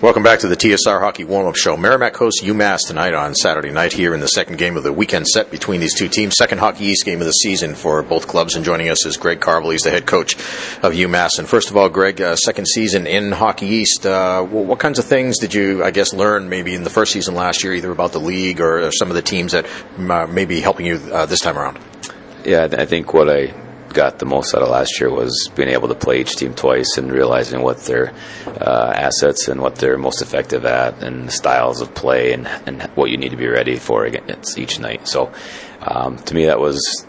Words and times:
Welcome 0.00 0.22
back 0.22 0.38
to 0.40 0.48
the 0.48 0.54
TSR 0.54 1.00
Hockey 1.00 1.24
Warm-Up 1.24 1.56
Show. 1.56 1.76
Merrimack 1.76 2.14
hosts 2.14 2.40
UMass 2.44 2.86
tonight 2.86 3.14
on 3.14 3.34
Saturday 3.34 3.72
night 3.72 3.92
here 3.92 4.14
in 4.14 4.20
the 4.20 4.28
second 4.28 4.56
game 4.56 4.76
of 4.76 4.84
the 4.84 4.92
weekend 4.92 5.26
set 5.26 5.50
between 5.50 5.80
these 5.80 5.92
two 5.92 6.06
teams. 6.08 6.36
Second 6.38 6.58
Hockey 6.58 6.84
East 6.84 7.04
game 7.04 7.20
of 7.20 7.26
the 7.26 7.32
season 7.32 7.74
for 7.74 8.00
both 8.04 8.28
clubs. 8.28 8.54
And 8.54 8.64
joining 8.64 8.90
us 8.90 9.04
is 9.04 9.16
Greg 9.16 9.40
Carvel. 9.40 9.70
He's 9.70 9.82
the 9.82 9.90
head 9.90 10.06
coach 10.06 10.36
of 10.84 10.92
UMass. 10.92 11.40
And 11.40 11.48
first 11.48 11.68
of 11.68 11.76
all, 11.76 11.88
Greg, 11.88 12.20
uh, 12.20 12.36
second 12.36 12.68
season 12.68 13.08
in 13.08 13.32
Hockey 13.32 13.66
East. 13.66 14.06
Uh, 14.06 14.44
what 14.44 14.78
kinds 14.78 15.00
of 15.00 15.04
things 15.04 15.40
did 15.40 15.52
you, 15.52 15.82
I 15.82 15.90
guess, 15.90 16.14
learn 16.14 16.48
maybe 16.48 16.74
in 16.74 16.84
the 16.84 16.90
first 16.90 17.10
season 17.10 17.34
last 17.34 17.64
year, 17.64 17.74
either 17.74 17.90
about 17.90 18.12
the 18.12 18.20
league 18.20 18.60
or 18.60 18.92
some 18.92 19.08
of 19.08 19.16
the 19.16 19.22
teams 19.22 19.50
that 19.50 19.66
uh, 19.98 20.28
may 20.28 20.44
be 20.44 20.60
helping 20.60 20.86
you 20.86 20.98
uh, 21.12 21.26
this 21.26 21.40
time 21.40 21.58
around? 21.58 21.76
Yeah, 22.44 22.68
I 22.70 22.86
think 22.86 23.12
what 23.12 23.28
I 23.28 23.52
got 23.88 24.18
the 24.18 24.26
most 24.26 24.54
out 24.54 24.62
of 24.62 24.68
last 24.68 25.00
year 25.00 25.10
was 25.10 25.50
being 25.54 25.68
able 25.68 25.88
to 25.88 25.94
play 25.94 26.20
each 26.20 26.36
team 26.36 26.54
twice 26.54 26.96
and 26.96 27.10
realizing 27.12 27.62
what 27.62 27.78
their 27.84 28.12
uh, 28.46 28.92
assets 28.94 29.48
and 29.48 29.60
what 29.60 29.76
they're 29.76 29.98
most 29.98 30.22
effective 30.22 30.64
at 30.64 31.02
and 31.02 31.32
styles 31.32 31.80
of 31.80 31.94
play 31.94 32.32
and, 32.32 32.46
and 32.66 32.82
what 32.94 33.10
you 33.10 33.16
need 33.16 33.30
to 33.30 33.36
be 33.36 33.48
ready 33.48 33.76
for 33.76 34.04
against 34.04 34.58
each 34.58 34.78
night. 34.78 35.08
So 35.08 35.32
um, 35.80 36.16
to 36.18 36.34
me, 36.34 36.46
that 36.46 36.58
was 36.58 37.06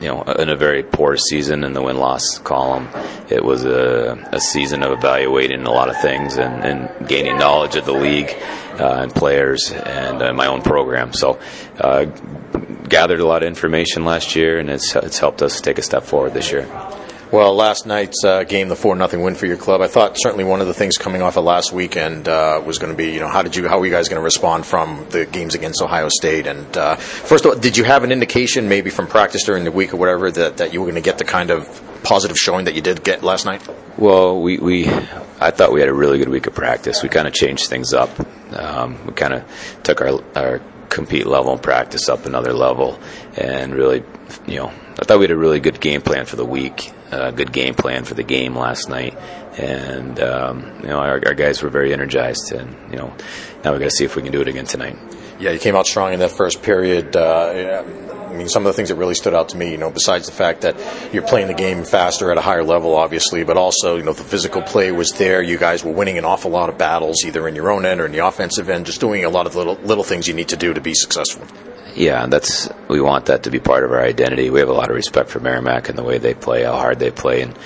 you 0.00 0.08
know, 0.08 0.22
in 0.22 0.48
a 0.48 0.56
very 0.56 0.82
poor 0.82 1.16
season 1.16 1.64
in 1.64 1.72
the 1.72 1.82
win 1.82 1.96
loss 1.96 2.38
column, 2.38 2.88
it 3.28 3.44
was 3.44 3.64
a, 3.64 4.28
a, 4.32 4.40
season 4.40 4.82
of 4.82 4.92
evaluating 4.92 5.62
a 5.62 5.70
lot 5.70 5.88
of 5.88 6.00
things 6.00 6.38
and, 6.38 6.64
and 6.64 7.08
gaining 7.08 7.38
knowledge 7.38 7.76
of 7.76 7.84
the 7.84 7.92
league 7.92 8.30
uh, 8.80 9.02
and 9.02 9.14
players 9.14 9.70
and 9.70 10.22
uh, 10.22 10.32
my 10.32 10.46
own 10.46 10.62
program. 10.62 11.12
So, 11.12 11.38
uh, 11.78 12.06
gathered 12.88 13.20
a 13.20 13.26
lot 13.26 13.42
of 13.42 13.48
information 13.48 14.04
last 14.04 14.36
year, 14.36 14.58
and 14.58 14.68
it's 14.68 14.94
it's 14.96 15.18
helped 15.18 15.42
us 15.42 15.60
take 15.60 15.78
a 15.78 15.82
step 15.82 16.02
forward 16.02 16.34
this 16.34 16.52
year. 16.52 16.66
Well, 17.32 17.54
last 17.54 17.86
night's 17.86 18.22
uh, 18.24 18.44
game, 18.44 18.68
the 18.68 18.76
four 18.76 18.94
nothing 18.94 19.22
win 19.22 19.36
for 19.36 19.46
your 19.46 19.56
club. 19.56 19.80
I 19.80 19.88
thought 19.88 20.18
certainly 20.20 20.44
one 20.44 20.60
of 20.60 20.66
the 20.66 20.74
things 20.74 20.98
coming 20.98 21.22
off 21.22 21.38
of 21.38 21.44
last 21.44 21.72
weekend 21.72 22.28
uh, 22.28 22.62
was 22.62 22.78
going 22.78 22.92
to 22.92 22.96
be, 22.96 23.10
you 23.10 23.20
know, 23.20 23.28
how 23.28 23.40
did 23.40 23.56
you, 23.56 23.66
how 23.66 23.78
were 23.78 23.86
you 23.86 23.90
guys 23.90 24.10
going 24.10 24.20
to 24.20 24.22
respond 24.22 24.66
from 24.66 25.06
the 25.08 25.24
games 25.24 25.54
against 25.54 25.80
Ohio 25.80 26.10
State? 26.10 26.46
And 26.46 26.76
uh, 26.76 26.96
first 26.96 27.46
of 27.46 27.52
all, 27.52 27.58
did 27.58 27.78
you 27.78 27.84
have 27.84 28.04
an 28.04 28.12
indication, 28.12 28.68
maybe 28.68 28.90
from 28.90 29.06
practice 29.06 29.44
during 29.44 29.64
the 29.64 29.72
week 29.72 29.94
or 29.94 29.96
whatever, 29.96 30.30
that, 30.30 30.58
that 30.58 30.74
you 30.74 30.80
were 30.80 30.84
going 30.84 30.96
to 30.96 31.00
get 31.00 31.16
the 31.16 31.24
kind 31.24 31.50
of 31.50 31.82
positive 32.02 32.36
showing 32.36 32.66
that 32.66 32.74
you 32.74 32.82
did 32.82 33.02
get 33.02 33.22
last 33.22 33.46
night? 33.46 33.66
Well, 33.96 34.38
we, 34.38 34.58
we 34.58 34.88
I 35.40 35.52
thought 35.52 35.72
we 35.72 35.80
had 35.80 35.88
a 35.88 35.94
really 35.94 36.18
good 36.18 36.28
week 36.28 36.46
of 36.46 36.54
practice. 36.54 37.02
We 37.02 37.08
kind 37.08 37.26
of 37.26 37.32
changed 37.32 37.68
things 37.68 37.94
up. 37.94 38.10
Um, 38.54 39.06
we 39.06 39.14
kind 39.14 39.32
of 39.32 39.80
took 39.82 40.02
our 40.02 40.22
our 40.36 40.60
compete 40.92 41.26
level 41.26 41.52
and 41.52 41.62
practice 41.62 42.08
up 42.08 42.26
another 42.26 42.52
level, 42.52 43.00
and 43.36 43.74
really, 43.74 44.04
you 44.46 44.56
know, 44.56 44.68
I 45.00 45.04
thought 45.04 45.18
we 45.18 45.24
had 45.24 45.30
a 45.30 45.36
really 45.36 45.58
good 45.58 45.80
game 45.80 46.02
plan 46.02 46.26
for 46.26 46.36
the 46.36 46.44
week, 46.44 46.92
a 47.10 47.32
good 47.32 47.52
game 47.52 47.74
plan 47.74 48.04
for 48.04 48.14
the 48.14 48.22
game 48.22 48.54
last 48.54 48.88
night, 48.88 49.16
and 49.58 50.20
um, 50.20 50.80
you 50.82 50.88
know, 50.88 50.98
our, 50.98 51.20
our, 51.26 51.34
guys 51.34 51.62
were 51.62 51.70
very 51.70 51.92
energized, 51.92 52.52
and 52.52 52.92
you 52.92 52.98
know, 52.98 53.14
now 53.64 53.72
we 53.72 53.78
got 53.78 53.86
to 53.86 53.90
see 53.90 54.04
if 54.04 54.16
we 54.16 54.22
can 54.22 54.32
do 54.32 54.40
it 54.40 54.48
again 54.48 54.66
tonight. 54.66 54.96
Yeah, 55.40 55.50
you 55.50 55.58
came 55.58 55.74
out 55.74 55.86
strong 55.86 56.12
in 56.12 56.20
that 56.20 56.30
first 56.30 56.62
period. 56.62 57.16
Uh, 57.16 57.82
I 58.32 58.36
mean, 58.36 58.48
some 58.48 58.66
of 58.66 58.72
the 58.72 58.76
things 58.76 58.88
that 58.88 58.94
really 58.94 59.14
stood 59.14 59.34
out 59.34 59.50
to 59.50 59.56
me, 59.56 59.70
you 59.70 59.76
know, 59.76 59.90
besides 59.90 60.26
the 60.26 60.32
fact 60.32 60.62
that 60.62 60.76
you're 61.12 61.26
playing 61.26 61.48
the 61.48 61.54
game 61.54 61.84
faster 61.84 62.30
at 62.30 62.38
a 62.38 62.40
higher 62.40 62.64
level, 62.64 62.96
obviously, 62.96 63.44
but 63.44 63.56
also, 63.56 63.96
you 63.96 64.02
know, 64.02 64.14
the 64.14 64.24
physical 64.24 64.62
play 64.62 64.90
was 64.90 65.10
there. 65.12 65.42
You 65.42 65.58
guys 65.58 65.84
were 65.84 65.92
winning 65.92 66.18
an 66.18 66.24
awful 66.24 66.50
lot 66.50 66.70
of 66.70 66.78
battles, 66.78 67.24
either 67.24 67.46
in 67.46 67.54
your 67.54 67.70
own 67.70 67.84
end 67.84 68.00
or 68.00 68.06
in 68.06 68.12
the 68.12 68.26
offensive 68.26 68.70
end, 68.70 68.86
just 68.86 69.00
doing 69.00 69.24
a 69.24 69.30
lot 69.30 69.46
of 69.46 69.54
little 69.54 69.74
little 69.74 70.04
things 70.04 70.26
you 70.26 70.34
need 70.34 70.48
to 70.48 70.56
do 70.56 70.72
to 70.72 70.80
be 70.80 70.94
successful. 70.94 71.46
Yeah, 71.94 72.26
that's 72.26 72.70
we 72.88 73.00
want 73.00 73.26
that 73.26 73.42
to 73.42 73.50
be 73.50 73.60
part 73.60 73.84
of 73.84 73.92
our 73.92 74.02
identity. 74.02 74.48
We 74.48 74.60
have 74.60 74.70
a 74.70 74.74
lot 74.74 74.88
of 74.88 74.96
respect 74.96 75.28
for 75.28 75.40
Merrimack 75.40 75.90
and 75.90 75.98
the 75.98 76.02
way 76.02 76.18
they 76.18 76.32
play, 76.32 76.62
how 76.62 76.76
hard 76.76 76.98
they 76.98 77.10
play, 77.10 77.42
and 77.42 77.56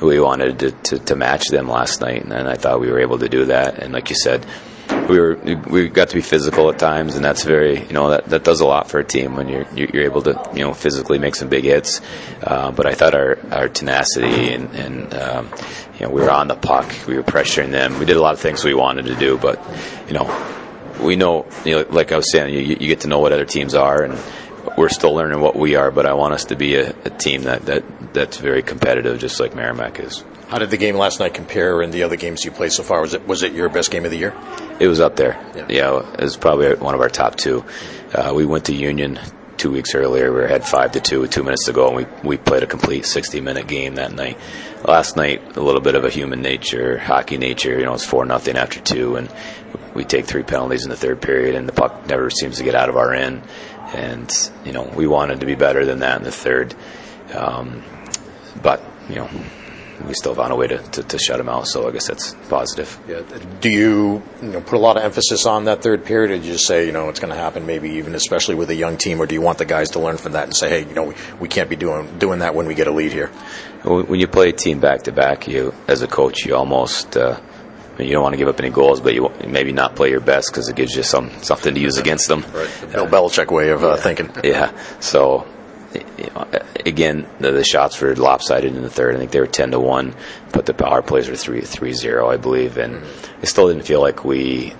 we 0.00 0.20
wanted 0.20 0.58
to, 0.60 0.70
to, 0.70 0.98
to 0.98 1.16
match 1.16 1.48
them 1.48 1.68
last 1.68 2.00
night, 2.00 2.24
and 2.24 2.32
I 2.32 2.54
thought 2.54 2.80
we 2.80 2.90
were 2.90 3.00
able 3.00 3.18
to 3.18 3.28
do 3.28 3.46
that. 3.46 3.78
And 3.78 3.92
like 3.92 4.08
you 4.10 4.16
said 4.16 4.46
we 5.08 5.18
were 5.18 5.34
we 5.68 5.88
got 5.88 6.08
to 6.08 6.14
be 6.14 6.22
physical 6.22 6.70
at 6.70 6.78
times, 6.78 7.14
and 7.14 7.24
that's 7.24 7.44
very 7.44 7.80
you 7.80 7.92
know 7.92 8.10
that, 8.10 8.26
that 8.26 8.44
does 8.44 8.60
a 8.60 8.66
lot 8.66 8.88
for 8.88 8.98
a 8.98 9.04
team 9.04 9.36
when 9.36 9.48
you're 9.48 9.66
you're 9.74 10.04
able 10.04 10.22
to 10.22 10.50
you 10.54 10.60
know 10.60 10.74
physically 10.74 11.18
make 11.18 11.34
some 11.34 11.48
big 11.48 11.64
hits. 11.64 12.00
Uh, 12.42 12.70
but 12.70 12.86
I 12.86 12.94
thought 12.94 13.14
our 13.14 13.38
our 13.50 13.68
tenacity 13.68 14.52
and 14.52 14.74
and 14.74 15.14
um, 15.14 15.50
you 15.98 16.06
know 16.06 16.12
we 16.12 16.22
were 16.22 16.30
on 16.30 16.48
the 16.48 16.56
puck, 16.56 16.92
we 17.06 17.16
were 17.16 17.22
pressuring 17.22 17.70
them. 17.70 17.98
We 17.98 18.06
did 18.06 18.16
a 18.16 18.22
lot 18.22 18.34
of 18.34 18.40
things 18.40 18.64
we 18.64 18.74
wanted 18.74 19.06
to 19.06 19.14
do, 19.14 19.38
but 19.38 19.60
you 20.06 20.14
know 20.14 20.26
we 21.00 21.16
know 21.16 21.46
you 21.64 21.76
know 21.76 21.86
like 21.90 22.12
I 22.12 22.16
was 22.16 22.30
saying, 22.30 22.54
you, 22.54 22.60
you 22.60 22.88
get 22.88 23.00
to 23.00 23.08
know 23.08 23.18
what 23.18 23.32
other 23.32 23.46
teams 23.46 23.74
are 23.74 24.02
and 24.02 24.18
we're 24.76 24.88
still 24.88 25.14
learning 25.14 25.40
what 25.40 25.56
we 25.56 25.76
are, 25.76 25.90
but 25.90 26.06
I 26.06 26.14
want 26.14 26.34
us 26.34 26.46
to 26.46 26.56
be 26.56 26.74
a, 26.76 26.90
a, 26.90 27.10
team 27.10 27.42
that, 27.42 27.66
that 27.66 28.14
that's 28.14 28.36
very 28.36 28.62
competitive, 28.62 29.18
just 29.18 29.40
like 29.40 29.54
Merrimack 29.54 30.00
is. 30.00 30.24
How 30.48 30.58
did 30.58 30.70
the 30.70 30.76
game 30.76 30.96
last 30.96 31.20
night 31.20 31.34
compare 31.34 31.82
in 31.82 31.90
the 31.90 32.02
other 32.02 32.16
games 32.16 32.44
you 32.44 32.50
played 32.50 32.72
so 32.72 32.82
far? 32.82 33.00
Was 33.00 33.14
it 33.14 33.26
was 33.26 33.42
it 33.42 33.52
your 33.52 33.68
best 33.68 33.90
game 33.90 34.04
of 34.04 34.10
the 34.10 34.18
year? 34.18 34.34
It 34.78 34.88
was 34.88 35.00
up 35.00 35.16
there. 35.16 35.40
Yeah, 35.56 35.66
yeah 35.68 36.12
it 36.14 36.20
was 36.20 36.36
probably 36.36 36.74
one 36.74 36.94
of 36.94 37.00
our 37.00 37.08
top 37.08 37.36
two. 37.36 37.64
Uh, 38.12 38.32
we 38.34 38.44
went 38.44 38.66
to 38.66 38.74
Union 38.74 39.18
two 39.56 39.70
weeks 39.70 39.94
earlier. 39.94 40.30
We 40.32 40.38
were 40.38 40.44
ahead 40.44 40.66
five 40.66 40.92
to 40.92 41.00
two 41.00 41.20
with 41.20 41.30
two 41.30 41.42
minutes 41.42 41.66
to 41.66 41.72
go, 41.72 41.88
and 41.88 41.96
we 41.96 42.06
we 42.28 42.36
played 42.36 42.62
a 42.62 42.66
complete 42.66 43.06
sixty 43.06 43.40
minute 43.40 43.66
game 43.66 43.94
that 43.96 44.12
night. 44.12 44.38
Last 44.84 45.16
night, 45.16 45.56
a 45.56 45.60
little 45.60 45.80
bit 45.80 45.94
of 45.94 46.04
a 46.04 46.10
human 46.10 46.42
nature, 46.42 46.98
hockey 46.98 47.38
nature. 47.38 47.78
You 47.78 47.86
know, 47.86 47.94
it's 47.94 48.04
four 48.04 48.24
nothing 48.24 48.56
after 48.56 48.80
two, 48.80 49.16
and 49.16 49.32
we 49.94 50.04
take 50.04 50.26
three 50.26 50.42
penalties 50.42 50.84
in 50.84 50.90
the 50.90 50.96
third 50.96 51.22
period, 51.22 51.54
and 51.54 51.68
the 51.68 51.72
puck 51.72 52.06
never 52.06 52.28
seems 52.30 52.58
to 52.58 52.64
get 52.64 52.74
out 52.74 52.88
of 52.88 52.96
our 52.96 53.14
end. 53.14 53.42
And 53.94 54.30
you 54.64 54.72
know, 54.72 54.82
we 54.94 55.06
wanted 55.06 55.40
to 55.40 55.46
be 55.46 55.54
better 55.54 55.84
than 55.84 56.00
that 56.00 56.18
in 56.18 56.24
the 56.24 56.32
third, 56.32 56.74
um, 57.32 57.82
but 58.62 58.82
you 59.08 59.16
know 59.16 59.30
we 60.06 60.14
still 60.14 60.34
found 60.34 60.52
a 60.52 60.56
way 60.56 60.66
to, 60.66 60.78
to, 60.78 61.02
to, 61.02 61.18
shut 61.18 61.38
them 61.38 61.48
out. 61.48 61.66
So 61.68 61.88
I 61.88 61.92
guess 61.92 62.08
that's 62.08 62.34
positive. 62.48 62.98
Yeah. 63.08 63.22
Do 63.60 63.70
you, 63.70 64.22
you 64.42 64.48
know, 64.48 64.60
put 64.60 64.74
a 64.74 64.78
lot 64.78 64.96
of 64.96 65.02
emphasis 65.02 65.46
on 65.46 65.64
that 65.64 65.82
third 65.82 66.04
period, 66.04 66.30
or 66.30 66.38
do 66.38 66.46
you 66.46 66.52
just 66.52 66.66
say, 66.66 66.86
you 66.86 66.92
know, 66.92 67.08
it's 67.08 67.20
going 67.20 67.32
to 67.32 67.38
happen, 67.38 67.66
maybe 67.66 67.90
even 67.90 68.14
especially 68.14 68.54
with 68.54 68.70
a 68.70 68.74
young 68.74 68.96
team, 68.96 69.20
or 69.20 69.26
do 69.26 69.34
you 69.34 69.40
want 69.40 69.58
the 69.58 69.64
guys 69.64 69.90
to 69.90 70.00
learn 70.00 70.16
from 70.16 70.32
that 70.32 70.44
and 70.44 70.56
say, 70.56 70.68
hey, 70.68 70.88
you 70.88 70.94
know, 70.94 71.04
we, 71.04 71.14
we 71.40 71.48
can't 71.48 71.70
be 71.70 71.76
doing 71.76 72.18
doing 72.18 72.40
that 72.40 72.54
when 72.54 72.66
we 72.66 72.74
get 72.74 72.86
a 72.86 72.92
lead 72.92 73.12
here? 73.12 73.28
When 73.84 74.18
you 74.18 74.26
play 74.26 74.48
a 74.48 74.52
team 74.52 74.80
back 74.80 75.02
to 75.02 75.12
back, 75.12 75.46
you 75.46 75.74
as 75.88 76.02
a 76.02 76.08
coach, 76.08 76.44
you 76.44 76.56
almost. 76.56 77.16
Uh, 77.16 77.40
you 77.98 78.12
don't 78.12 78.22
want 78.22 78.32
to 78.32 78.36
give 78.36 78.48
up 78.48 78.58
any 78.58 78.70
goals, 78.70 79.00
but 79.00 79.14
you 79.14 79.30
maybe 79.46 79.72
not 79.72 79.94
play 79.96 80.10
your 80.10 80.20
best 80.20 80.50
because 80.50 80.68
it 80.68 80.76
gives 80.76 80.94
you 80.94 81.02
some 81.02 81.30
something 81.42 81.74
to 81.74 81.80
use 81.80 81.96
against 81.96 82.28
them. 82.28 82.40
Right. 82.52 82.92
Bill 82.92 83.06
Belichick 83.06 83.50
way 83.50 83.70
of 83.70 83.84
uh, 83.84 83.96
thinking. 83.96 84.30
Yeah. 84.42 84.72
So 85.00 85.46
you 86.18 86.30
know, 86.34 86.46
again, 86.84 87.26
the, 87.38 87.52
the, 87.52 87.64
shots 87.64 88.00
were 88.00 88.14
lopsided 88.16 88.74
in 88.74 88.82
the 88.82 88.90
third. 88.90 89.14
I 89.14 89.18
think 89.18 89.30
they 89.30 89.40
were 89.40 89.46
ten 89.46 89.70
to 89.70 89.80
one, 89.80 90.14
but 90.52 90.66
the 90.66 90.74
power 90.74 91.02
plays 91.02 91.28
were 91.28 91.36
three 91.36 91.60
three 91.60 91.92
zero, 91.92 92.28
I 92.28 92.36
believe, 92.36 92.76
and 92.78 93.04
it 93.42 93.46
still 93.46 93.68
didn't 93.68 93.84
feel 93.84 94.00
like 94.00 94.24
we, 94.24 94.74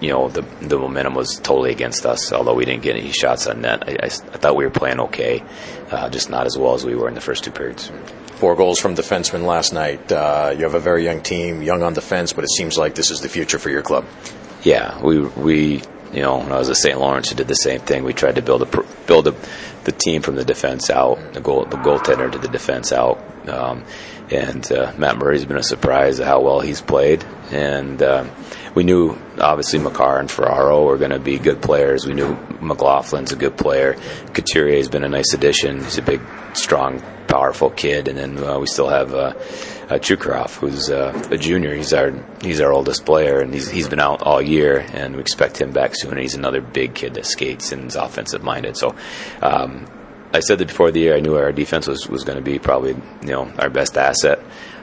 you 0.00 0.10
know, 0.10 0.28
the 0.28 0.42
the 0.60 0.78
momentum 0.78 1.14
was 1.14 1.36
totally 1.36 1.70
against 1.70 2.04
us. 2.06 2.32
Although 2.32 2.54
we 2.54 2.64
didn't 2.64 2.82
get 2.82 2.96
any 2.96 3.12
shots 3.12 3.46
on 3.46 3.62
net, 3.62 3.88
I, 3.88 3.92
I, 3.92 4.06
I 4.06 4.08
thought 4.08 4.56
we 4.56 4.64
were 4.64 4.70
playing 4.70 5.00
okay, 5.00 5.42
uh, 5.90 6.08
just 6.10 6.30
not 6.30 6.46
as 6.46 6.56
well 6.56 6.74
as 6.74 6.84
we 6.84 6.94
were 6.94 7.08
in 7.08 7.14
the 7.14 7.20
first 7.20 7.44
two 7.44 7.50
periods. 7.50 7.90
Four 8.36 8.54
goals 8.54 8.78
from 8.78 8.94
defensemen 8.94 9.46
last 9.46 9.72
night. 9.72 10.12
Uh, 10.12 10.54
you 10.56 10.64
have 10.64 10.74
a 10.74 10.80
very 10.80 11.04
young 11.04 11.22
team, 11.22 11.62
young 11.62 11.82
on 11.82 11.94
defense, 11.94 12.32
but 12.32 12.44
it 12.44 12.50
seems 12.50 12.76
like 12.76 12.94
this 12.94 13.10
is 13.10 13.20
the 13.20 13.28
future 13.28 13.58
for 13.58 13.70
your 13.70 13.82
club. 13.82 14.04
Yeah, 14.62 15.00
we 15.02 15.20
we 15.20 15.82
you 16.12 16.22
know, 16.22 16.38
when 16.38 16.52
I 16.52 16.58
was 16.58 16.70
at 16.70 16.76
St. 16.76 16.98
Lawrence, 16.98 17.30
we 17.30 17.36
did 17.36 17.48
the 17.48 17.54
same 17.54 17.80
thing. 17.80 18.04
We 18.04 18.12
tried 18.12 18.36
to 18.36 18.42
build 18.42 18.62
a 18.62 18.84
build 19.06 19.28
a, 19.28 19.34
the 19.84 19.92
team 19.92 20.22
from 20.22 20.36
the 20.36 20.44
defense 20.44 20.90
out, 20.90 21.34
the 21.34 21.40
goal 21.40 21.64
the 21.64 21.76
goaltender 21.76 22.30
to 22.30 22.38
the 22.38 22.48
defense 22.48 22.92
out. 22.92 23.22
Um, 23.48 23.84
and 24.30 24.70
uh, 24.72 24.92
Matt 24.98 25.18
Murray's 25.18 25.44
been 25.44 25.56
a 25.56 25.62
surprise 25.62 26.18
at 26.18 26.26
how 26.26 26.40
well 26.40 26.60
he's 26.60 26.80
played. 26.80 27.24
And 27.52 28.02
uh, 28.02 28.24
we 28.76 28.84
knew 28.84 29.16
obviously 29.40 29.78
Makar 29.78 30.20
and 30.20 30.30
Ferraro 30.30 30.84
were 30.84 30.98
going 30.98 31.10
to 31.10 31.18
be 31.18 31.38
good 31.38 31.62
players. 31.62 32.06
We 32.06 32.12
knew 32.12 32.36
McLaughlin's 32.60 33.32
a 33.32 33.36
good 33.36 33.56
player. 33.56 33.94
Couturier's 34.34 34.88
been 34.88 35.02
a 35.02 35.08
nice 35.08 35.32
addition. 35.32 35.82
He's 35.82 35.96
a 35.96 36.02
big, 36.02 36.20
strong, 36.52 37.00
powerful 37.26 37.70
kid. 37.70 38.06
And 38.06 38.18
then 38.18 38.44
uh, 38.44 38.58
we 38.58 38.66
still 38.66 38.88
have 38.88 39.14
uh, 39.14 39.32
uh, 39.88 39.98
Chukarov, 39.98 40.56
who's 40.56 40.90
uh, 40.90 41.26
a 41.30 41.38
junior. 41.38 41.74
He's 41.74 41.94
our 41.94 42.12
he's 42.42 42.60
our 42.60 42.70
oldest 42.70 43.06
player, 43.06 43.40
and 43.40 43.54
he's 43.54 43.70
he's 43.70 43.88
been 43.88 43.98
out 43.98 44.20
all 44.20 44.42
year, 44.42 44.86
and 44.92 45.14
we 45.14 45.22
expect 45.22 45.56
him 45.56 45.72
back 45.72 45.92
soon. 45.94 46.10
And 46.10 46.20
he's 46.20 46.34
another 46.34 46.60
big 46.60 46.94
kid 46.94 47.14
that 47.14 47.24
skates 47.24 47.72
and 47.72 47.86
is 47.86 47.96
offensive 47.96 48.44
minded. 48.44 48.76
So. 48.76 48.94
Um, 49.40 49.86
I 50.34 50.40
said 50.40 50.58
that 50.58 50.66
before 50.66 50.90
the 50.90 51.00
year. 51.00 51.16
I 51.16 51.20
knew 51.20 51.36
our 51.36 51.52
defense 51.52 51.86
was, 51.86 52.08
was 52.08 52.24
going 52.24 52.36
to 52.36 52.42
be 52.42 52.58
probably 52.58 52.90
you 53.22 53.28
know 53.28 53.50
our 53.58 53.70
best 53.70 53.96
asset. 53.96 54.40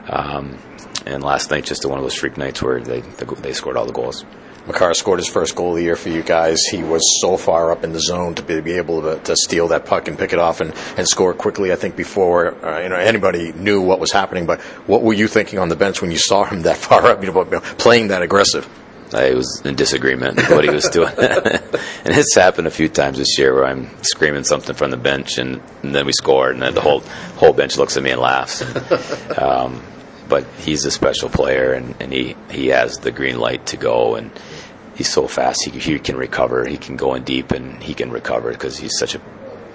Um, 0.07 0.57
and 1.05 1.23
last 1.23 1.51
night, 1.51 1.65
just 1.65 1.85
one 1.85 1.97
of 1.97 2.03
those 2.03 2.15
freak 2.15 2.37
nights 2.37 2.61
where 2.61 2.79
they 2.81 3.01
they 3.01 3.53
scored 3.53 3.77
all 3.77 3.85
the 3.85 3.93
goals. 3.93 4.25
Makar 4.65 4.93
scored 4.93 5.19
his 5.19 5.27
first 5.27 5.55
goal 5.55 5.71
of 5.71 5.75
the 5.75 5.83
year 5.83 5.97
for 5.97 6.07
you 6.07 6.23
guys. 6.23 6.61
He 6.71 6.83
was 6.83 7.01
so 7.19 7.35
far 7.35 7.71
up 7.71 7.83
in 7.83 7.91
the 7.91 7.99
zone 7.99 8.35
to 8.35 8.43
be, 8.43 8.61
be 8.61 8.73
able 8.73 9.01
to, 9.01 9.19
to, 9.19 9.35
steal 9.35 9.67
that 9.69 9.85
puck 9.85 10.07
and 10.07 10.17
pick 10.17 10.31
it 10.31 10.39
off 10.39 10.61
and, 10.61 10.73
and 10.95 11.05
score 11.05 11.33
quickly. 11.33 11.73
I 11.73 11.75
think 11.75 11.97
before 11.97 12.65
uh, 12.65 12.81
you 12.81 12.87
know 12.87 12.95
anybody 12.95 13.51
knew 13.51 13.81
what 13.81 13.99
was 13.99 14.11
happening. 14.11 14.45
But 14.45 14.61
what 14.87 15.01
were 15.01 15.13
you 15.13 15.27
thinking 15.27 15.59
on 15.59 15.67
the 15.67 15.75
bench 15.75 16.01
when 16.01 16.11
you 16.11 16.17
saw 16.17 16.45
him 16.45 16.61
that 16.61 16.77
far 16.77 17.05
up, 17.07 17.21
you 17.21 17.31
know, 17.31 17.59
playing 17.77 18.07
that 18.07 18.21
aggressive? 18.21 18.69
I 19.13 19.33
was 19.35 19.61
in 19.63 19.75
disagreement 19.75 20.37
with 20.37 20.49
what 20.49 20.63
he 20.63 20.71
was 20.71 20.89
doing, 20.89 21.13
and 21.17 22.17
it's 22.17 22.33
happened 22.33 22.65
a 22.65 22.71
few 22.71 22.89
times 22.89 23.19
this 23.19 23.37
year 23.37 23.53
where 23.53 23.65
I'm 23.65 23.87
screaming 24.01 24.43
something 24.43 24.75
from 24.75 24.89
the 24.89 24.97
bench, 24.97 25.37
and, 25.37 25.61
and 25.83 25.93
then 25.93 26.07
we 26.07 26.13
score, 26.13 26.49
and 26.49 26.59
then 26.59 26.73
the 26.73 26.81
whole 26.81 27.01
whole 27.35 27.53
bench 27.53 27.77
looks 27.77 27.95
at 27.95 28.01
me 28.01 28.09
and 28.09 28.21
laughs. 28.21 28.63
Um, 29.37 29.83
but 30.33 30.47
he's 30.57 30.83
a 30.83 30.89
special 30.89 31.29
player, 31.29 31.73
and, 31.73 31.93
and 31.99 32.11
he 32.11 32.35
he 32.49 32.69
has 32.69 32.97
the 32.97 33.11
green 33.11 33.37
light 33.37 33.67
to 33.67 33.77
go, 33.77 34.15
and 34.15 34.31
he's 34.95 35.07
so 35.07 35.27
fast. 35.27 35.63
He, 35.63 35.69
he 35.77 35.99
can 35.99 36.17
recover. 36.17 36.65
He 36.65 36.77
can 36.77 36.95
go 36.97 37.13
in 37.13 37.23
deep, 37.23 37.51
and 37.51 37.83
he 37.83 37.93
can 37.93 38.09
recover 38.09 38.51
because 38.51 38.75
he's 38.75 38.97
such 38.97 39.13
a 39.13 39.21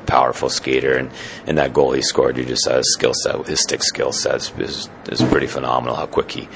powerful 0.06 0.48
skater. 0.48 0.96
And, 0.96 1.12
and 1.46 1.58
that 1.58 1.72
goal 1.72 1.92
he 1.92 2.02
scored, 2.02 2.36
you 2.36 2.44
just 2.44 2.64
saw 2.64 2.78
his 2.78 2.92
skill 2.92 3.14
set, 3.14 3.46
his 3.46 3.62
stick 3.62 3.84
skill 3.84 4.10
set 4.10 4.50
is, 4.58 4.90
is 5.08 5.22
pretty 5.22 5.46
phenomenal. 5.46 5.94
How 5.94 6.06
quick 6.06 6.32
he, 6.32 6.48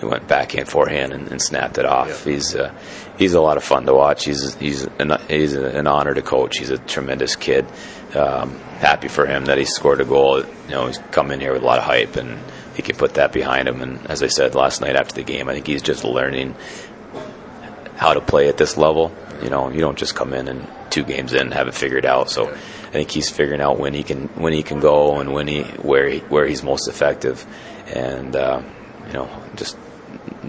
he 0.00 0.06
went 0.06 0.28
backhand, 0.28 0.68
forehand, 0.68 1.12
and, 1.12 1.28
and 1.28 1.42
snapped 1.42 1.78
it 1.78 1.84
off. 1.84 2.08
Yeah. 2.08 2.32
He's 2.32 2.54
uh, 2.54 2.74
he's 3.18 3.34
a 3.34 3.40
lot 3.40 3.56
of 3.56 3.64
fun 3.64 3.86
to 3.86 3.94
watch. 3.94 4.24
He's 4.24 4.54
he's 4.54 4.84
an, 4.98 5.18
he's 5.28 5.54
an 5.54 5.86
honor 5.86 6.14
to 6.14 6.22
coach. 6.22 6.58
He's 6.58 6.70
a 6.70 6.78
tremendous 6.78 7.36
kid. 7.36 7.66
Um, 8.14 8.58
happy 8.78 9.08
for 9.08 9.26
him 9.26 9.46
that 9.46 9.58
he 9.58 9.64
scored 9.64 10.00
a 10.00 10.04
goal. 10.04 10.38
You 10.40 10.70
know, 10.70 10.86
he's 10.86 10.98
come 11.10 11.30
in 11.30 11.40
here 11.40 11.52
with 11.52 11.62
a 11.62 11.66
lot 11.66 11.78
of 11.78 11.84
hype, 11.84 12.16
and 12.16 12.38
he 12.74 12.82
can 12.82 12.96
put 12.96 13.14
that 13.14 13.32
behind 13.32 13.68
him. 13.68 13.82
And 13.82 14.06
as 14.08 14.22
I 14.22 14.28
said 14.28 14.54
last 14.54 14.80
night 14.80 14.96
after 14.96 15.14
the 15.14 15.24
game, 15.24 15.48
I 15.48 15.54
think 15.54 15.66
he's 15.66 15.82
just 15.82 16.04
learning 16.04 16.54
how 17.96 18.14
to 18.14 18.20
play 18.20 18.48
at 18.48 18.56
this 18.56 18.76
level. 18.76 19.12
You 19.42 19.50
know, 19.50 19.70
you 19.70 19.80
don't 19.80 19.98
just 19.98 20.14
come 20.14 20.32
in 20.32 20.48
and 20.48 20.66
two 20.90 21.04
games 21.04 21.32
in 21.32 21.50
have 21.52 21.68
it 21.68 21.74
figured 21.74 22.06
out. 22.06 22.30
So 22.30 22.48
I 22.48 22.90
think 22.90 23.10
he's 23.10 23.30
figuring 23.30 23.60
out 23.60 23.78
when 23.78 23.94
he 23.94 24.02
can 24.02 24.28
when 24.28 24.52
he 24.52 24.62
can 24.62 24.80
go 24.80 25.18
and 25.18 25.32
when 25.32 25.48
he 25.48 25.62
where 25.62 26.08
he, 26.08 26.18
where 26.20 26.46
he's 26.46 26.62
most 26.62 26.88
effective, 26.88 27.44
and 27.88 28.34
uh, 28.34 28.62
you 29.06 29.12
know 29.12 29.28
just 29.56 29.76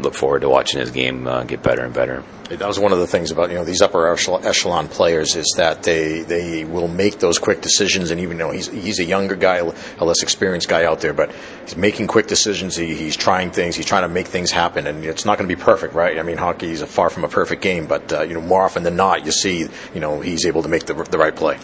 look 0.02 0.14
forward 0.14 0.42
to 0.42 0.50
watching 0.50 0.80
his 0.80 0.92
game 0.92 1.28
uh, 1.28 1.44
get 1.44 1.62
better 1.64 1.84
and 1.84 1.94
better. 1.94 2.24
That 2.50 2.68
was 2.68 2.80
one 2.80 2.92
of 2.92 3.00
the 3.00 3.08
things 3.08 3.32
about 3.32 3.50
you 3.50 3.56
know 3.56 3.64
these 3.64 3.82
upper 3.82 4.12
echelon 4.12 4.88
players 4.88 5.36
is 5.36 5.54
that 5.58 5.84
they 5.84 6.22
they 6.22 6.66
will 6.66 6.88
make 6.88 7.20
those 7.20 7.38
quick 7.38 7.62
decisions, 7.62 8.12
and 8.12 8.20
even 8.22 8.38
though 8.38 8.52
he's 8.52 8.68
he's 8.68 9.00
a 9.00 9.04
younger 9.04 9.36
guy, 9.36 9.58
a 9.58 10.06
less 10.06 10.24
experienced 10.24 10.68
guy 10.68 10.86
out 10.86 11.02
there, 11.02 11.14
but 11.14 11.32
he's 11.64 11.78
making 11.78 12.08
quick 12.08 12.28
decisions. 12.28 12.76
He, 12.76 12.96
he's 12.96 13.16
trying 13.16 13.52
things. 13.52 13.76
He's 13.76 13.86
trying 13.86 14.04
to 14.04 14.10
make 14.10 14.28
things 14.28 14.52
happen, 14.52 14.88
and 14.88 15.06
it's 15.06 15.26
not 15.26 15.38
going 15.38 15.48
to 15.48 15.56
be 15.56 15.62
perfect, 15.62 15.94
right? 15.94 16.18
I 16.18 16.24
mean, 16.24 16.38
hockey 16.38 16.72
is 16.72 16.82
far 16.84 17.10
from 17.10 17.24
a 17.24 17.30
perfect 17.30 17.62
game, 17.62 17.86
but 17.86 18.12
uh, 18.12 18.24
you 18.24 18.34
know 18.34 18.42
more 18.42 18.64
often 18.64 18.84
than 18.84 18.96
not, 18.96 19.26
you 19.26 19.32
see 19.32 19.68
you 19.94 20.00
know 20.00 20.22
he's 20.22 20.46
able 20.46 20.64
to 20.64 20.70
make 20.70 20.86
the 20.86 20.96
the 20.96 21.18
right 21.18 21.36
play 21.36 21.60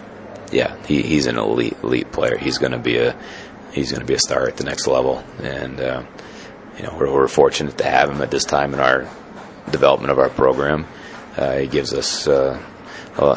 yeah, 0.52 0.76
he, 0.86 1.02
he's 1.02 1.26
an 1.26 1.38
elite 1.38 1.78
elite 1.84 2.12
player. 2.12 2.38
He's 2.38 2.58
going 2.58 2.72
to 2.72 2.80
be 2.80 2.98
a 2.98 3.18
he's 3.74 3.92
going 3.92 4.02
to 4.02 4.08
be 4.08 4.14
a 4.14 4.20
star 4.20 4.48
at 4.48 4.58
the 4.58 4.64
next 4.64 4.88
level, 4.88 5.24
and 5.42 5.80
uh, 5.80 6.04
you 6.77 6.83
know 6.83 6.95
we're, 6.98 7.12
we're, 7.12 7.27
fortunate 7.27 7.77
to 7.77 7.86
have 7.86 8.10
him 8.10 8.22
at 8.22 8.31
this 8.31 8.44
time 8.44 8.74
in 8.74 8.80
our 8.80 9.10
development 9.72 10.12
of 10.12 10.19
our 10.19 10.30
program. 10.30 10.86
Uh, 11.38 11.57
he 11.57 11.68
gives 11.68 11.94
us 11.94 12.27
uh, 12.27 12.62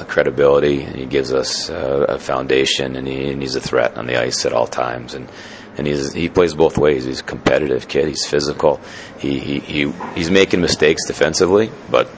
credibility. 0.08 0.82
He 0.82 1.06
gives 1.06 1.32
us 1.32 1.70
uh, 1.70 2.06
a 2.08 2.18
foundation, 2.18 2.96
and, 2.96 3.06
he, 3.06 3.30
and 3.30 3.42
he's 3.42 3.56
a 3.56 3.60
threat 3.60 3.96
on 3.96 4.06
the 4.06 4.20
ice 4.20 4.44
at 4.46 4.52
all 4.52 4.66
times. 4.66 5.14
And 5.14 5.28
and 5.76 5.86
he's 5.86 6.12
he 6.12 6.28
plays 6.28 6.54
both 6.54 6.76
ways. 6.76 7.04
He's 7.04 7.20
a 7.20 7.24
competitive 7.24 7.88
kid. 7.88 8.08
He's 8.08 8.26
physical. 8.26 8.80
He 9.18 9.38
he, 9.38 9.58
he 9.60 9.92
he's 10.14 10.30
making 10.30 10.60
mistakes 10.60 11.06
defensively, 11.06 11.70
but 11.90 12.10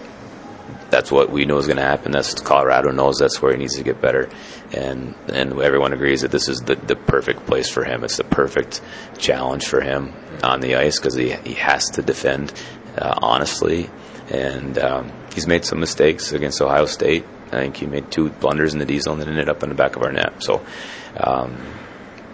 that's 1.01 1.11
what 1.11 1.31
we 1.31 1.47
know 1.47 1.57
is 1.57 1.67
going 1.67 1.79
to 1.79 1.83
happen. 1.83 2.13
That's 2.13 2.35
Colorado 2.35 2.91
knows 2.91 3.17
that's 3.17 3.41
where 3.41 3.53
he 3.53 3.59
needs 3.59 3.77
to 3.77 3.83
get 3.83 4.03
better, 4.03 4.29
and 4.71 5.15
and 5.33 5.59
everyone 5.59 5.95
agrees 5.95 6.21
that 6.21 6.31
this 6.31 6.47
is 6.47 6.59
the, 6.59 6.75
the 6.75 6.95
perfect 6.95 7.47
place 7.47 7.71
for 7.71 7.85
him. 7.85 8.05
It's 8.05 8.19
the 8.19 8.25
perfect 8.25 8.83
challenge 9.17 9.67
for 9.67 9.81
him 9.81 10.13
on 10.45 10.61
the 10.61 10.77
ice 10.77 10.99
because 10.99 11.15
he 11.15 11.31
he 11.33 11.55
has 11.55 11.89
to 11.93 12.03
defend 12.03 12.53
uh, 12.99 13.15
honestly, 13.23 13.89
and 14.29 14.77
um, 14.77 15.11
he's 15.35 15.47
made 15.47 15.65
some 15.65 15.81
mistakes 15.81 16.33
against 16.33 16.61
Ohio 16.61 16.85
State. 16.85 17.25
I 17.47 17.61
think 17.61 17.79
he 17.79 17.87
made 17.87 18.11
two 18.11 18.29
blunders 18.29 18.75
in 18.75 18.79
the 18.79 18.85
diesel 18.85 19.15
and 19.15 19.23
then 19.23 19.31
ended 19.31 19.49
up 19.49 19.63
in 19.63 19.71
the 19.71 19.75
back 19.75 19.97
of 19.97 20.03
our 20.03 20.13
net. 20.13 20.35
So, 20.43 20.63
um, 21.17 21.57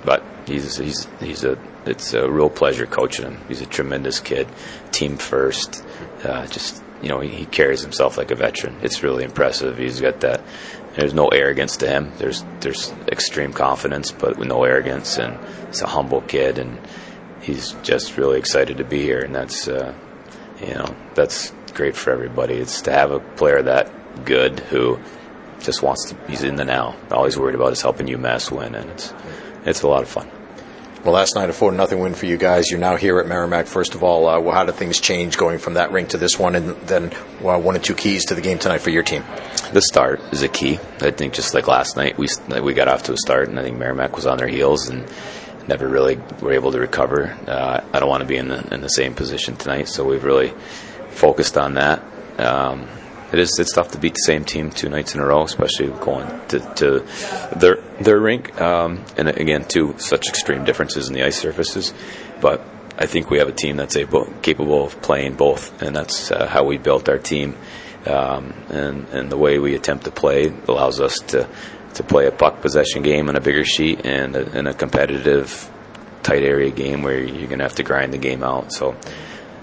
but 0.05 0.25
he's 0.45 0.77
he's 0.77 1.07
he's 1.21 1.45
a 1.45 1.57
it's 1.87 2.15
a 2.15 2.29
real 2.29 2.51
pleasure 2.51 2.87
coaching 2.87 3.27
him. 3.27 3.39
He's 3.47 3.61
a 3.61 3.67
tremendous 3.67 4.19
kid, 4.19 4.49
team 4.91 5.19
first, 5.19 5.87
uh, 6.25 6.49
just 6.49 6.83
you 7.03 7.09
know, 7.09 7.21
he, 7.21 7.29
he, 7.29 7.47
carries 7.47 7.83
himself 7.83 8.17
like 8.17 8.31
a 8.31 8.35
veteran. 8.35 8.77
It's 8.83 9.03
really 9.03 9.25
impressive. 9.25 9.79
He's 9.79 10.01
got 10.01 10.21
that. 10.21 10.41
There's 10.95 11.15
no 11.15 11.29
arrogance 11.29 11.77
to 11.79 11.89
him. 11.89 12.13
There's 12.19 12.45
there's 12.61 12.91
extreme 13.09 13.53
confidence, 13.53 14.11
but 14.11 14.39
with 14.39 14.49
no 14.49 14.65
arrogance, 14.65 15.19
and 15.19 15.39
he's 15.67 15.83
a 15.83 15.87
humble 15.87 16.23
kid, 16.23 16.59
and 16.59 16.79
he's 17.43 17.73
just 17.83 18.17
really 18.17 18.39
excited 18.39 18.79
to 18.79 18.85
be 18.85 19.03
here. 19.03 19.21
And 19.21 19.35
that's, 19.35 19.69
uh, 19.69 19.95
you 20.61 20.75
know, 20.75 20.97
that's 21.15 21.53
great 21.75 21.97
for 21.97 22.13
everybody. 22.13 22.55
It's 22.55 22.81
to 22.83 22.93
have 22.93 23.11
a 23.11 23.21
player 23.21 23.63
that 23.63 24.25
good 24.25 24.61
who 24.61 24.99
just 25.61 25.83
wants 25.83 26.11
to. 26.11 26.17
He's 26.29 26.43
in 26.43 26.57
the 26.57 26.65
now. 26.65 26.97
All 27.11 27.25
he's 27.25 27.39
worried 27.39 27.55
about 27.55 27.73
is 27.73 27.83
helping 27.83 28.07
UMass 28.07 28.51
win, 28.51 28.75
and 28.75 28.91
it's 28.91 29.13
it's 29.65 29.83
a 29.83 29.89
lot 29.89 30.03
of 30.03 30.09
fun. 30.09 30.31
Well, 31.07 31.15
last 31.15 31.37
night 31.37 31.49
a 31.49 31.53
four 31.53 31.71
nothing 31.71 32.01
win 32.01 32.15
for 32.15 32.27
you 32.27 32.37
guys. 32.37 32.69
You're 32.69 32.81
now 32.81 32.97
here 32.97 33.21
at 33.21 33.29
Merrimack. 33.29 33.69
First 33.69 33.95
of 33.95 34.03
all, 34.03 34.29
uh, 34.29 34.41
well, 34.41 34.53
how 34.53 34.65
did 34.65 34.75
things 34.75 35.01
change 35.01 35.39
going 35.39 35.61
from 35.61 35.75
that 35.75 35.93
rink 35.93 36.09
to 36.09 36.19
this 36.19 36.37
one, 36.37 36.57
and 36.57 36.71
then 36.89 37.13
well, 37.41 37.63
one 37.63 37.77
and 37.77 37.85
two 37.85 37.95
keys 37.95 38.25
to 38.25 38.35
the 38.35 38.41
game 38.41 38.59
tonight 38.59 38.79
for 38.79 38.91
your 38.91 39.05
team? 39.05 39.23
The 39.73 39.83
start 39.83 40.19
is 40.33 40.43
a 40.43 40.49
key. 40.49 40.81
I 41.01 41.13
think 41.13 41.33
just 41.33 41.55
like 41.55 41.69
last 41.69 41.97
night, 41.97 42.19
we 42.19 42.27
we 42.61 42.75
got 42.75 42.89
off 42.89 43.05
to 43.05 43.13
a 43.13 43.17
start, 43.19 43.49
and 43.49 43.57
I 43.57 43.63
think 43.63 43.79
Merrimack 43.79 44.17
was 44.17 44.27
on 44.27 44.37
their 44.37 44.49
heels 44.49 44.89
and 44.89 45.09
never 45.69 45.87
really 45.87 46.19
were 46.43 46.51
able 46.51 46.73
to 46.73 46.81
recover. 46.81 47.39
Uh, 47.47 47.85
I 47.93 48.01
don't 48.01 48.09
want 48.09 48.23
to 48.23 48.27
be 48.27 48.37
in 48.37 48.49
the 48.49 48.75
in 48.75 48.81
the 48.81 48.89
same 48.89 49.15
position 49.15 49.55
tonight, 49.55 49.89
so 49.89 50.03
we've 50.03 50.25
really 50.25 50.53
focused 51.11 51.57
on 51.57 51.75
that. 51.75 52.03
Um, 52.37 52.89
it 53.33 53.39
is 53.39 53.57
it's 53.59 53.73
tough 53.73 53.91
to 53.93 53.99
beat 53.99 54.15
the 54.15 54.25
same 54.27 54.45
team 54.45 54.71
two 54.71 54.89
nights 54.89 55.15
in 55.15 55.21
a 55.21 55.27
row, 55.27 55.43
especially 55.43 55.89
going 55.89 56.27
to, 56.49 56.61
to 56.77 57.07
their 57.57 57.77
their 58.01 58.19
rink. 58.19 58.61
Um, 58.61 59.05
and 59.17 59.29
again, 59.29 59.65
two 59.65 59.95
such 59.99 60.29
extreme 60.29 60.65
differences 60.65 61.09
in 61.09 61.15
the 61.15 61.25
ice 61.25 61.39
surfaces. 61.39 61.93
But 62.41 62.65
I 62.99 63.07
think 63.07 63.31
we 63.31 63.39
have 63.39 63.49
a 63.49 63.53
team 63.53 63.77
that's 63.77 63.97
able, 63.97 64.27
capable 64.43 64.85
of 64.85 65.01
playing 65.03 65.35
both, 65.35 65.83
and 65.83 65.95
that's 65.95 66.31
uh, 66.31 66.47
how 66.47 66.65
we 66.65 66.79
built 66.79 67.09
our 67.09 67.19
team. 67.19 67.57
Um, 68.07 68.55
and 68.69 69.09
and 69.09 69.31
the 69.31 69.37
way 69.37 69.59
we 69.59 69.75
attempt 69.75 70.05
to 70.05 70.13
play 70.13 70.53
allows 70.69 71.01
us 71.01 71.19
to 71.29 71.49
to 71.95 72.03
play 72.03 72.27
a 72.27 72.33
puck 72.33 72.61
possession 72.61 73.03
game 73.03 73.29
on 73.29 73.37
a 73.37 73.41
bigger 73.41 73.65
sheet 73.65 74.05
and 74.07 74.37
a, 74.37 74.59
and 74.59 74.69
a 74.69 74.75
competitive 74.75 75.71
tight 76.23 76.43
area 76.43 76.71
game 76.71 77.03
where 77.03 77.19
you're 77.19 77.49
going 77.49 77.59
to 77.59 77.65
have 77.65 77.77
to 77.77 77.83
grind 77.83 78.13
the 78.13 78.19
game 78.19 78.43
out. 78.43 78.73
So 78.73 78.97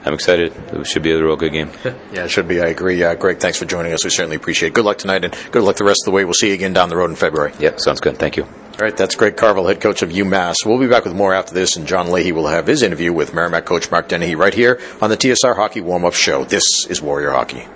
I'm 0.06 0.14
excited. 0.14 0.54
It 0.74 0.86
should 0.88 1.04
be 1.04 1.12
a 1.12 1.24
real 1.24 1.36
good 1.38 1.54
game. 1.54 1.72
yeah, 1.86 2.26
it 2.26 2.30
should 2.30 2.48
be. 2.48 2.62
I 2.62 2.68
agree. 2.68 3.02
Uh, 3.04 3.16
Greg, 3.16 3.40
thanks 3.40 3.58
for 3.58 3.66
joining 3.66 3.94
us. 3.94 4.04
We 4.04 4.10
certainly 4.10 4.36
appreciate 4.36 4.70
it. 4.70 4.74
Good 4.74 4.86
luck 4.86 4.98
tonight, 4.98 5.24
and 5.24 5.36
good 5.52 5.64
luck 5.64 5.78
the 5.78 5.86
rest 5.86 6.02
of 6.04 6.06
the 6.06 6.12
way. 6.12 6.26
We'll 6.26 6.34
see 6.34 6.50
you 6.50 6.54
again 6.54 6.74
down 6.74 6.90
the 6.90 6.98
road 6.98 7.10
in 7.10 7.16
February. 7.16 7.54
Yep, 7.60 7.80
sounds 7.80 8.02
good. 8.02 8.18
Thank 8.18 8.36
you. 8.36 8.44
All 8.44 8.80
right, 8.80 8.98
that's 8.98 9.16
Greg 9.16 9.38
Carvel, 9.38 9.68
head 9.68 9.80
coach 9.80 10.02
of 10.02 10.10
UMass. 10.10 10.56
We'll 10.66 10.80
be 10.80 10.88
back 10.88 11.06
with 11.06 11.14
more 11.14 11.34
after 11.34 11.54
this, 11.54 11.76
and 11.78 11.88
John 11.88 12.12
Leahy 12.12 12.32
will 12.32 12.48
have 12.48 12.68
his 12.68 12.82
interview 12.82 13.14
with 13.14 13.34
Merrimack 13.34 13.66
coach 13.66 13.90
Mark 13.92 14.08
Dennehy 14.10 14.36
right 14.36 14.54
here 14.54 14.82
on 15.00 15.10
the 15.10 15.18
TSR 15.18 15.56
Hockey 15.56 15.80
Warm 15.80 16.04
Up 16.06 16.14
Show. 16.16 16.44
This 16.44 16.64
is 16.90 17.02
Warrior 17.02 17.32
Hockey. 17.32 17.68